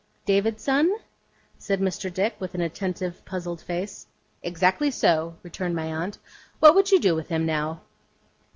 'David's 0.25 0.63
son?' 0.63 0.95
said 1.59 1.79
Mr. 1.79 2.11
Dick, 2.11 2.33
with 2.39 2.55
an 2.55 2.61
attentive, 2.61 3.23
puzzled 3.23 3.61
face. 3.61 4.07
'Exactly 4.41 4.89
so,' 4.89 5.35
returned 5.43 5.75
my 5.75 5.85
aunt. 5.93 6.17
'What 6.59 6.73
would 6.73 6.89
you 6.91 6.99
do 6.99 7.13
with 7.13 7.27
him, 7.29 7.45
now? 7.45 7.81